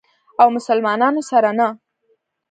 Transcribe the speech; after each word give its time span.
او 0.41 0.47
مسلمانانو 0.55 1.21
سره 1.29 1.51
نه. 1.59 1.67